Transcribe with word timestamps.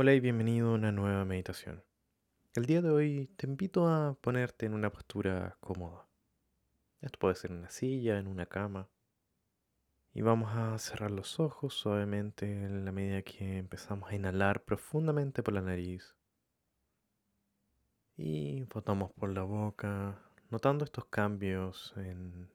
Hola 0.00 0.14
y 0.14 0.20
bienvenido 0.20 0.68
a 0.70 0.74
una 0.74 0.92
nueva 0.92 1.24
meditación. 1.24 1.82
El 2.54 2.66
día 2.66 2.80
de 2.82 2.88
hoy 2.88 3.26
te 3.36 3.48
invito 3.48 3.88
a 3.88 4.14
ponerte 4.20 4.64
en 4.64 4.74
una 4.74 4.92
postura 4.92 5.56
cómoda. 5.58 6.06
Esto 7.00 7.18
puede 7.18 7.34
ser 7.34 7.50
en 7.50 7.56
una 7.56 7.70
silla, 7.70 8.16
en 8.20 8.28
una 8.28 8.46
cama. 8.46 8.88
Y 10.14 10.22
vamos 10.22 10.52
a 10.54 10.78
cerrar 10.78 11.10
los 11.10 11.40
ojos 11.40 11.74
suavemente 11.74 12.46
en 12.46 12.84
la 12.84 12.92
medida 12.92 13.22
que 13.22 13.58
empezamos 13.58 14.08
a 14.08 14.14
inhalar 14.14 14.62
profundamente 14.62 15.42
por 15.42 15.54
la 15.54 15.62
nariz. 15.62 16.14
Y 18.16 18.62
botamos 18.72 19.10
por 19.14 19.30
la 19.30 19.42
boca, 19.42 20.22
notando 20.48 20.84
estos 20.84 21.06
cambios 21.06 21.92
en 21.96 22.52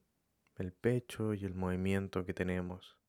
el 0.56 0.72
pecho 0.72 1.34
y 1.34 1.44
el 1.44 1.56
movimiento 1.56 2.24
que 2.24 2.34
tenemos. 2.34 3.03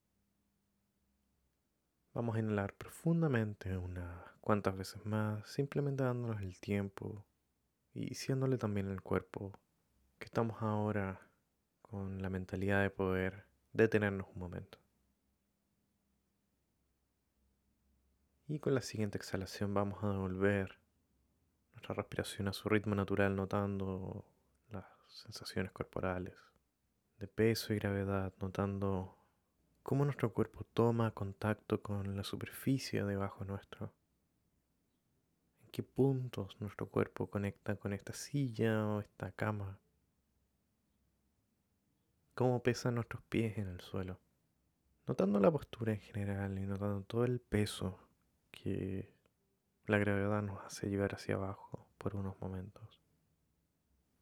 Vamos 2.15 2.37
a 2.37 2.39
inhalar 2.39 2.73
profundamente 2.75 3.77
unas 3.77 4.07
cuantas 4.41 4.77
veces 4.77 5.05
más, 5.05 5.49
simplemente 5.51 6.05
dándonos 6.05 6.41
el 6.43 6.61
tiempo 6.61 7.25
y 7.93 8.07
diciéndole 8.07 8.57
también 8.57 8.89
al 8.89 9.03
cuerpo 9.03 9.53
que 10.21 10.27
estamos 10.27 10.63
ahora 10.63 11.21
con 11.83 12.23
la 12.23 12.31
mentalidad 12.31 12.83
de 12.83 12.91
poder 12.91 13.47
detenernos 13.73 14.29
un 14.33 14.39
momento. 14.39 14.79
Y 18.47 18.61
con 18.61 18.77
la 18.77 18.83
siguiente 18.83 19.19
exhalación 19.19 19.75
vamos 19.75 20.05
a 20.05 20.11
devolver 20.11 20.79
nuestra 21.73 21.97
respiración 21.97 22.47
a 22.47 22.53
su 22.53 22.69
ritmo 22.69 22.95
natural, 22.95 23.35
notando 23.35 24.25
las 24.71 24.85
sensaciones 25.09 25.73
corporales 25.73 26.35
de 27.19 27.27
peso 27.27 27.73
y 27.73 27.79
gravedad, 27.79 28.33
notando 28.41 29.19
cómo 29.85 30.07
nuestro 30.07 30.33
cuerpo 30.33 30.65
toma 30.73 31.11
contacto 31.11 31.83
con 31.83 32.17
la 32.17 32.25
superficie 32.25 33.05
debajo 33.05 33.45
nuestro. 33.45 33.93
En 35.63 35.71
qué 35.71 35.83
puntos 35.83 36.57
nuestro 36.59 36.89
cuerpo 36.89 37.29
conecta 37.29 37.77
con 37.77 37.93
esta 37.93 38.15
silla 38.15 38.89
o 38.89 39.01
esta 39.01 39.31
cama. 39.33 39.79
Cómo 42.35 42.63
pesan 42.63 42.95
nuestros 42.95 43.23
pies 43.25 43.59
en 43.59 43.69
el 43.69 43.81
suelo. 43.83 44.19
Notando 45.07 45.39
la 45.39 45.51
postura 45.51 45.93
en 45.93 46.01
general 46.01 46.59
y 46.59 46.63
notando 46.63 47.03
todo 47.03 47.27
el 47.27 47.39
peso 47.39 47.99
que 48.51 49.13
la 49.87 49.99
gravedad 49.99 50.41
nos 50.41 50.65
hace 50.65 50.89
llevar 50.89 51.15
hacia 51.15 51.35
abajo 51.35 51.87
por 51.99 52.17
unos 52.17 52.41
momentos. 52.41 53.03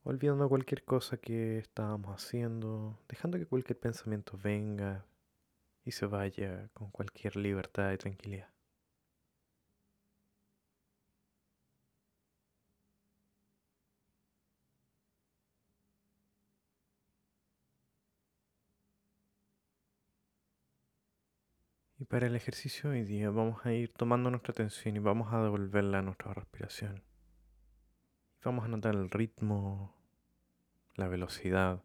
Olvidando 0.03 0.49
cualquier 0.49 0.83
cosa 0.83 1.19
que 1.19 1.59
estábamos 1.59 2.17
haciendo, 2.17 2.99
dejando 3.09 3.39
que 3.39 3.47
cualquier 3.47 3.79
pensamiento 3.79 4.37
venga, 4.43 5.07
y 5.85 5.93
se 5.93 6.07
vaya 6.07 6.69
con 6.75 6.91
cualquier 6.91 7.37
libertad 7.37 7.93
y 7.93 7.99
tranquilidad. 7.99 8.53
Y 22.03 22.05
para 22.05 22.27
el 22.27 22.35
ejercicio 22.35 22.91
de 22.91 22.99
hoy 22.99 23.05
día 23.05 23.31
vamos 23.31 23.65
a 23.65 23.73
ir 23.73 23.93
tomando 23.93 24.29
nuestra 24.29 24.51
atención 24.51 24.97
y 24.97 24.99
vamos 24.99 25.33
a 25.33 25.41
devolverla 25.41 26.01
a 26.01 26.03
nuestra 26.03 26.35
respiración. 26.35 27.05
vamos 28.45 28.65
a 28.65 28.69
notar 28.69 28.97
el 28.97 29.09
ritmo, 29.09 29.95
la 30.97 31.07
velocidad, 31.07 31.85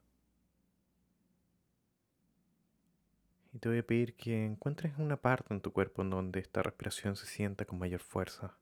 Y 3.57 3.59
te 3.59 3.69
voy 3.69 3.79
a 3.79 3.87
pedir 3.87 4.15
que 4.15 4.45
encuentres 4.45 4.93
una 4.99 5.17
parte 5.17 5.51
en 5.51 5.61
tu 5.61 5.73
cuerpo 5.73 6.03
en 6.03 6.11
donde 6.11 6.39
esta 6.39 6.61
respiración 6.61 7.15
se 7.15 7.25
sienta 7.25 7.65
con 7.65 7.79
mayor 7.79 8.01
fuerza. 8.01 8.55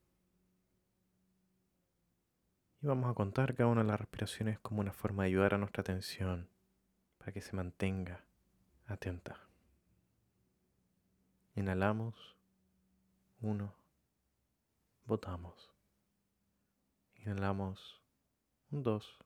Y 2.81 2.87
vamos 2.87 3.11
a 3.11 3.13
contar 3.13 3.55
cada 3.55 3.67
una 3.67 3.81
de 3.81 3.89
las 3.89 3.99
respiraciones 3.99 4.57
como 4.59 4.79
una 4.79 4.93
forma 4.93 5.23
de 5.23 5.27
ayudar 5.27 5.53
a 5.53 5.57
nuestra 5.57 5.81
atención 5.81 6.47
para 7.17 7.33
que 7.33 7.41
se 7.41 7.57
mantenga 7.57 8.23
atenta. 8.87 9.37
Inhalamos. 11.55 12.37
Uno. 13.41 13.75
Botamos. 15.03 15.73
Inhalamos. 17.17 18.01
Un, 18.71 18.81
dos. 18.81 19.19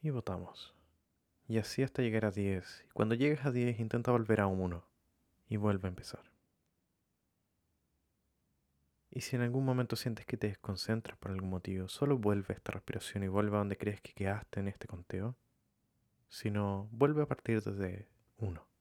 Y 0.00 0.08
botamos. 0.08 0.74
Y 1.52 1.58
así 1.58 1.82
hasta 1.82 2.00
llegar 2.00 2.24
a 2.24 2.30
10. 2.30 2.86
Y 2.88 2.90
cuando 2.92 3.14
llegues 3.14 3.44
a 3.44 3.50
10 3.50 3.78
intenta 3.78 4.10
volver 4.10 4.40
a 4.40 4.46
1 4.46 4.82
y 5.50 5.58
vuelve 5.58 5.86
a 5.86 5.90
empezar. 5.90 6.22
Y 9.10 9.20
si 9.20 9.36
en 9.36 9.42
algún 9.42 9.62
momento 9.62 9.94
sientes 9.94 10.24
que 10.24 10.38
te 10.38 10.46
desconcentras 10.46 11.18
por 11.18 11.30
algún 11.30 11.50
motivo, 11.50 11.88
solo 11.88 12.16
vuelve 12.16 12.46
a 12.48 12.56
esta 12.56 12.72
respiración 12.72 13.24
y 13.24 13.28
vuelve 13.28 13.56
a 13.56 13.58
donde 13.58 13.76
crees 13.76 14.00
que 14.00 14.14
quedaste 14.14 14.60
en 14.60 14.68
este 14.68 14.86
conteo. 14.86 15.36
Si 16.30 16.50
no, 16.50 16.88
vuelve 16.90 17.20
a 17.20 17.26
partir 17.26 17.60
desde 17.60 18.08
1. 18.38 18.71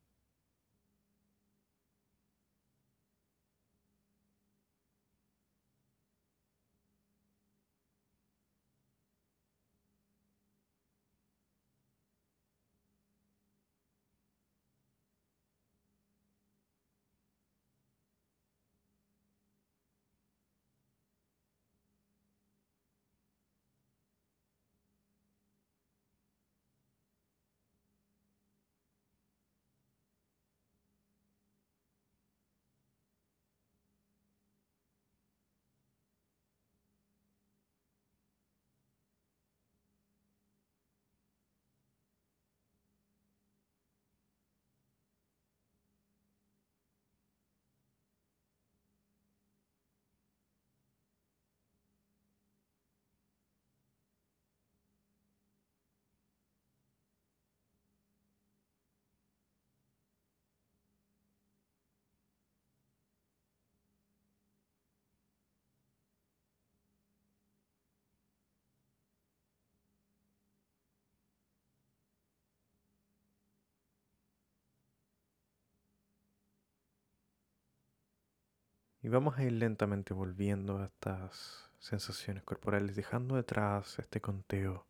Y 79.04 79.10
vamos 79.10 79.38
a 79.38 79.44
ir 79.44 79.54
lentamente 79.54 80.14
volviendo 80.14 80.78
a 80.78 80.86
estas 80.86 81.72
sensaciones 81.80 82.44
corporales, 82.44 82.96
dejando 82.96 83.36
detrás 83.36 83.98
este 83.98 84.22
conteo. 84.22 84.86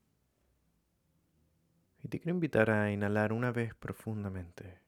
Y 2.03 2.09
te 2.09 2.19
quiero 2.19 2.35
invitar 2.35 2.69
a 2.71 2.91
inhalar 2.91 3.31
una 3.31 3.51
vez 3.51 3.73
profundamente. 3.73 4.79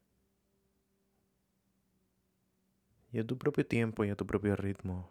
Y 3.14 3.20
a 3.20 3.26
tu 3.26 3.38
propio 3.38 3.66
tiempo 3.66 4.04
y 4.04 4.10
a 4.10 4.16
tu 4.16 4.26
propio 4.26 4.56
ritmo, 4.58 5.10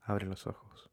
abre 0.00 0.26
los 0.26 0.46
ojos. 0.46 0.90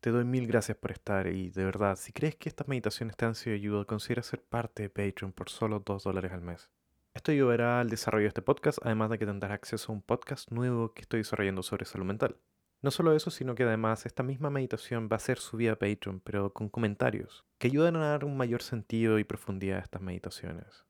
Te 0.00 0.10
doy 0.10 0.24
mil 0.24 0.46
gracias 0.46 0.76
por 0.76 0.92
estar 0.92 1.26
y 1.28 1.50
de 1.50 1.64
verdad, 1.64 1.96
si 1.96 2.12
crees 2.12 2.36
que 2.36 2.48
estas 2.48 2.68
meditaciones 2.68 3.16
te 3.16 3.24
han 3.24 3.34
sido 3.34 3.56
ayuda, 3.56 3.84
considera 3.86 4.22
ser 4.22 4.42
parte 4.42 4.82
de 4.82 4.90
Patreon 4.90 5.32
por 5.32 5.48
solo 5.48 5.80
2 5.80 6.04
dólares 6.04 6.32
al 6.32 6.42
mes. 6.42 6.68
Esto 7.16 7.32
ayudará 7.32 7.80
al 7.80 7.88
desarrollo 7.88 8.24
de 8.24 8.28
este 8.28 8.42
podcast, 8.42 8.78
además 8.82 9.08
de 9.08 9.18
que 9.18 9.24
tendrás 9.24 9.50
acceso 9.50 9.90
a 9.90 9.94
un 9.94 10.02
podcast 10.02 10.52
nuevo 10.52 10.92
que 10.92 11.00
estoy 11.00 11.20
desarrollando 11.20 11.62
sobre 11.62 11.86
salud 11.86 12.04
mental. 12.04 12.36
No 12.82 12.90
solo 12.90 13.16
eso, 13.16 13.30
sino 13.30 13.54
que 13.54 13.62
además 13.62 14.04
esta 14.04 14.22
misma 14.22 14.50
meditación 14.50 15.08
va 15.10 15.16
a 15.16 15.20
ser 15.20 15.38
subida 15.38 15.72
a 15.72 15.78
Patreon, 15.78 16.20
pero 16.20 16.52
con 16.52 16.68
comentarios, 16.68 17.46
que 17.56 17.68
ayudan 17.68 17.96
a 17.96 18.10
dar 18.10 18.26
un 18.26 18.36
mayor 18.36 18.60
sentido 18.60 19.18
y 19.18 19.24
profundidad 19.24 19.78
a 19.78 19.82
estas 19.82 20.02
meditaciones. 20.02 20.84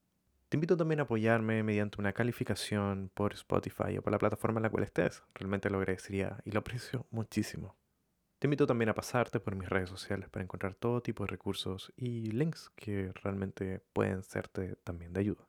Te 0.49 0.57
invito 0.57 0.77
también 0.77 0.99
a 0.99 1.05
apoyarme 1.05 1.63
mediante 1.63 2.01
una 2.01 2.13
calificación 2.13 3.09
por 3.15 3.33
Spotify 3.35 3.97
o 3.97 4.03
por 4.03 4.11
la 4.11 4.19
plataforma 4.19 4.59
en 4.59 4.65
la 4.65 4.71
cual 4.71 4.83
estés. 4.83 5.23
Realmente 5.33 5.71
lo 5.71 5.79
agradecería 5.79 6.39
y 6.45 6.51
lo 6.51 6.59
aprecio 6.59 7.07
muchísimo. 7.13 7.77
Te 8.41 8.49
invito 8.49 8.67
también 8.67 8.89
a 8.89 8.95
pasarte 8.95 9.39
por 9.39 9.55
mis 9.55 9.69
redes 9.69 9.91
sociales 9.91 10.29
para 10.29 10.43
encontrar 10.43 10.75
todo 10.75 11.03
tipo 11.03 11.23
de 11.23 11.29
recursos 11.29 11.93
y 11.97 12.33
links 12.33 12.73
que 12.75 13.13
realmente 13.23 13.81
pueden 13.93 14.25
serte 14.25 14.75
también 14.83 15.13
de 15.13 15.21
ayuda. 15.21 15.47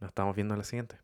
Nos 0.00 0.08
estamos 0.08 0.34
viendo 0.34 0.54
en 0.54 0.58
la 0.58 0.64
siguiente. 0.64 0.98